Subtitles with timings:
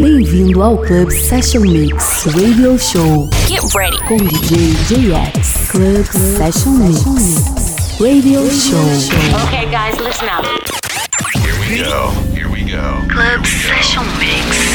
[0.00, 3.28] Bem-vindo ao Club Session Mix Radio Show.
[3.46, 3.98] Get ready.
[4.06, 5.70] Com DJ JX.
[5.70, 9.46] Club, Club Session Mix Radio Show.
[9.46, 10.44] Okay, guys, listen up.
[11.34, 12.10] Here we go.
[12.34, 13.02] Here we go.
[13.08, 14.65] Club Session Mix.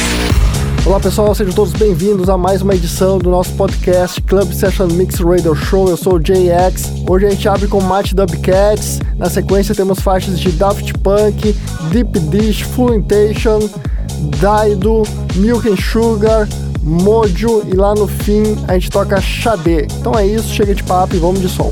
[0.83, 5.19] Olá pessoal, sejam todos bem-vindos a mais uma edição do nosso podcast Club Session Mix
[5.19, 5.87] Radio Show.
[5.87, 6.91] Eu sou o JX.
[7.07, 8.99] Hoje a gente abre com Matt Dubcats.
[9.15, 11.55] Na sequência temos faixas de Daft Punk,
[11.91, 13.59] Deep Dish, Fluentation,
[14.39, 15.03] Daido,
[15.35, 16.49] Milk and Sugar,
[16.81, 19.85] Mojo e lá no fim a gente toca Xadê.
[19.99, 21.71] Então é isso, chega de papo e vamos de som.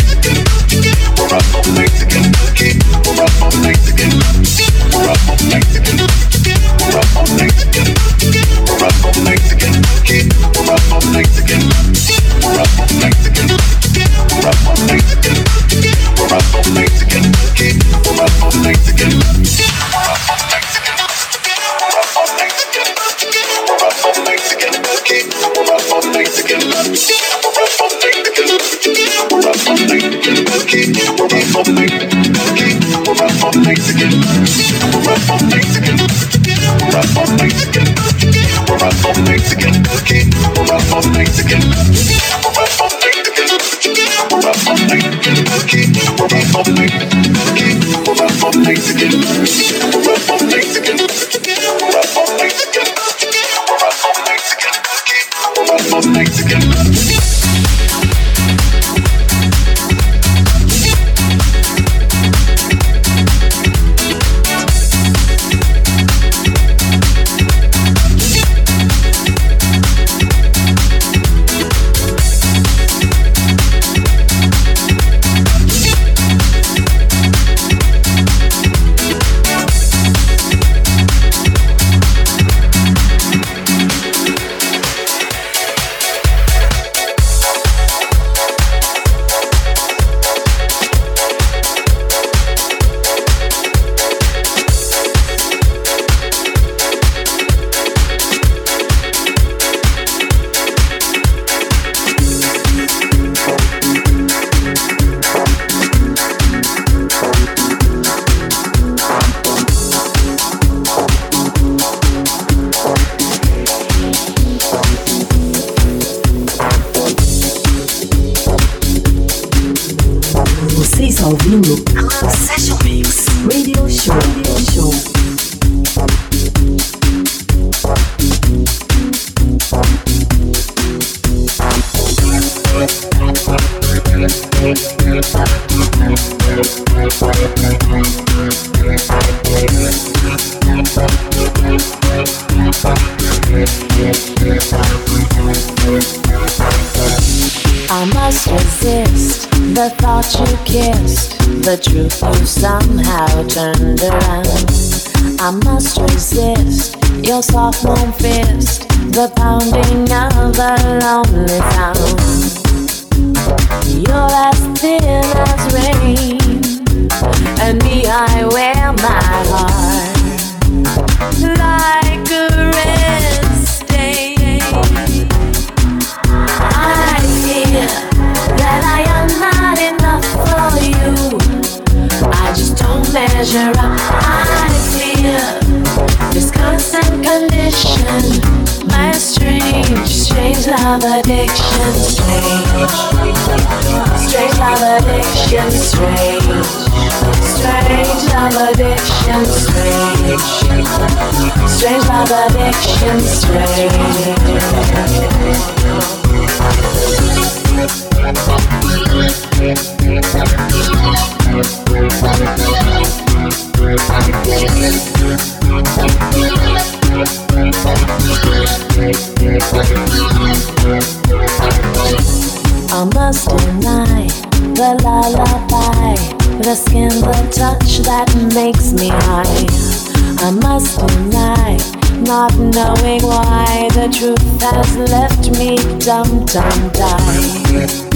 [232.71, 238.10] Knowing why the truth has left me dumb, dumb, die.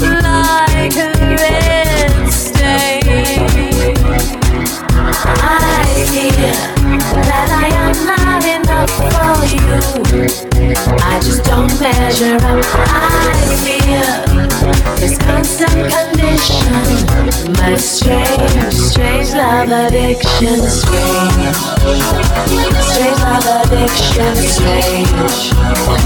[0.00, 3.96] like a red stain.
[5.38, 6.75] I fear
[9.76, 12.64] I just don't measure up.
[12.64, 14.08] I fear
[14.96, 16.72] this constant condition,
[17.60, 21.56] my strange, strange love addiction, strange,
[22.88, 25.52] strange love addiction, strange,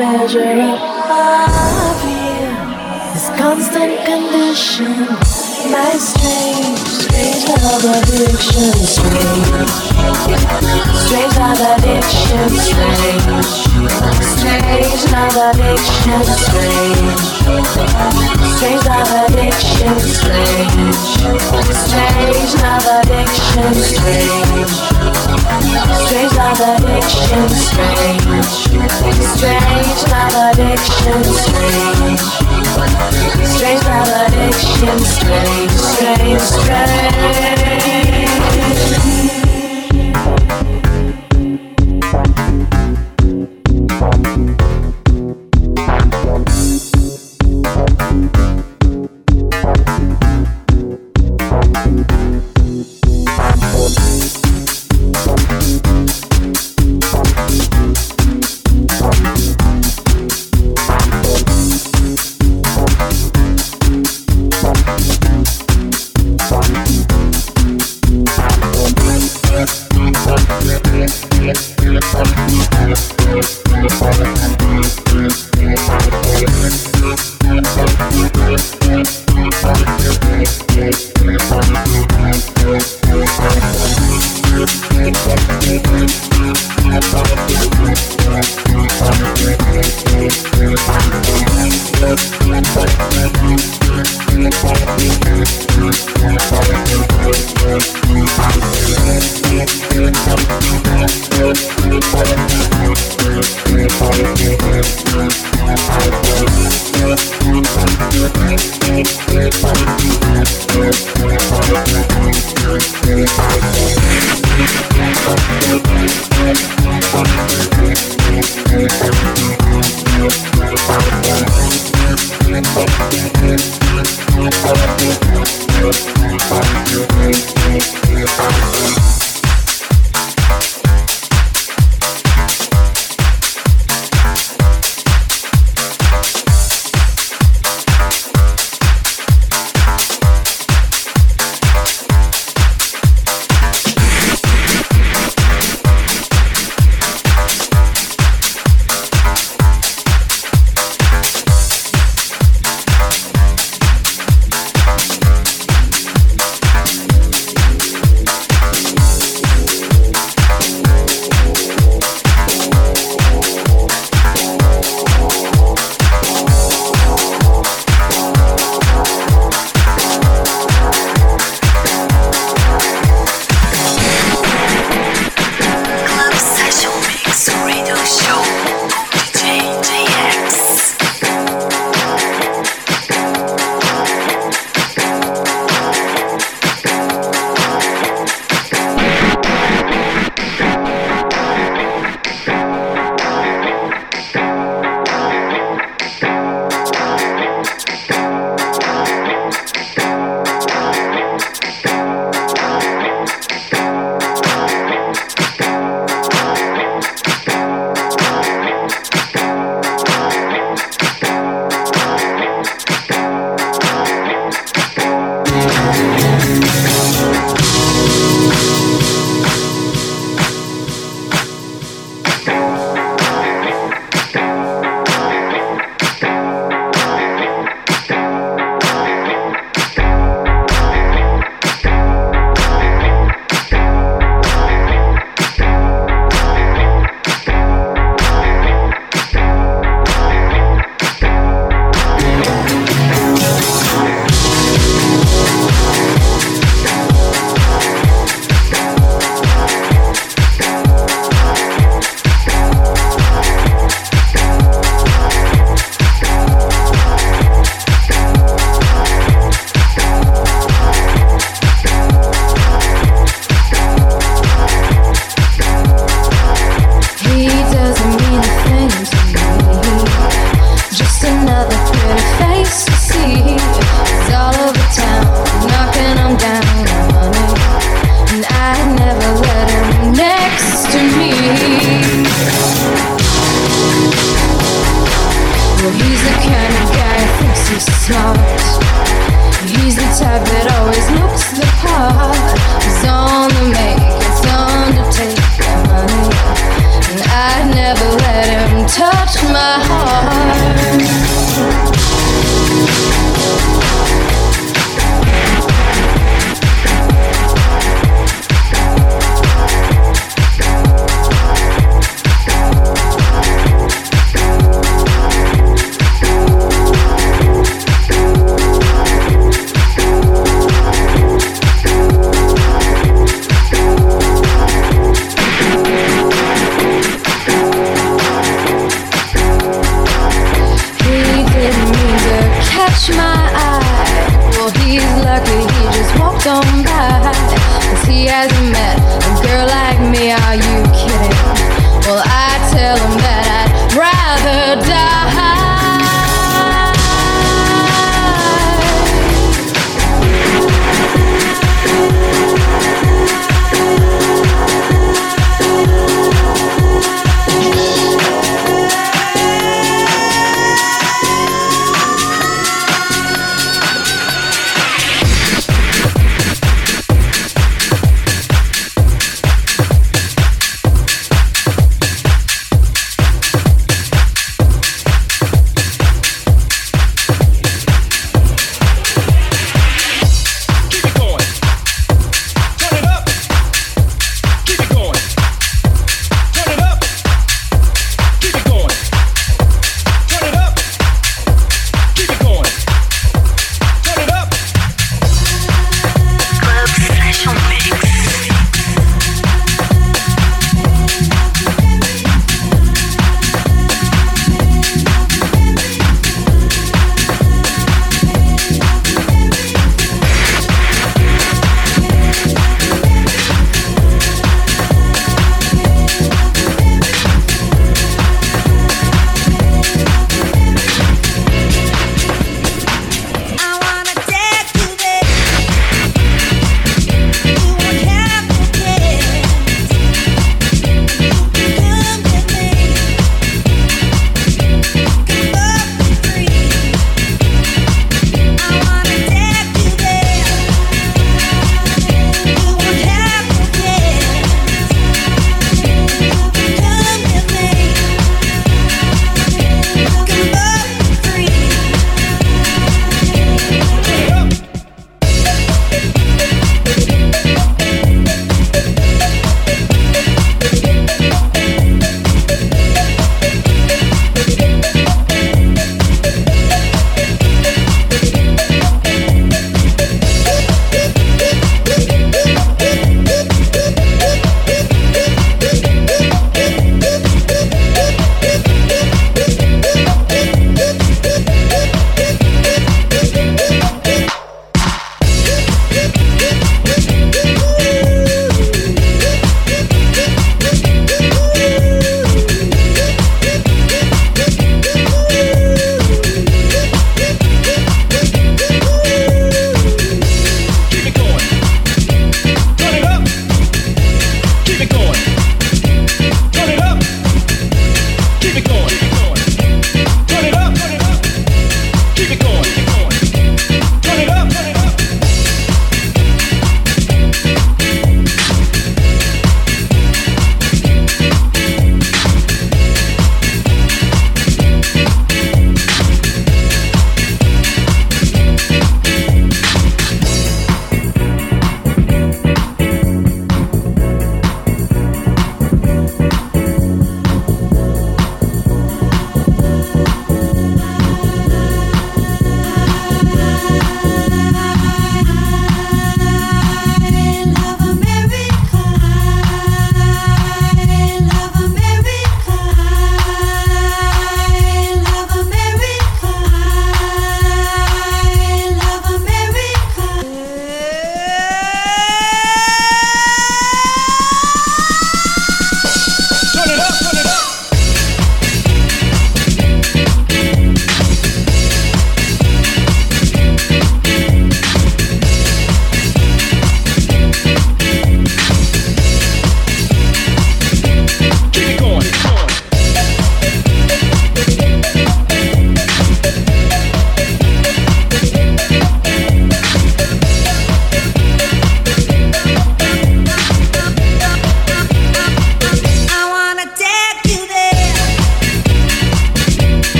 [0.00, 0.80] measure up.
[0.80, 9.70] I feel this constant condition strange, strange love addiction, strange,
[10.98, 13.46] strange love addiction, strange,
[14.20, 17.20] strange love addiction, strange,
[18.56, 20.96] strange love addiction, strange,
[21.76, 24.89] strange love addiction, strange
[26.58, 28.42] love addiction, strange,
[29.22, 32.18] strange love addiction, strange,
[33.46, 38.39] strange love addiction, strange, strange, strange.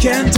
[0.00, 0.37] can't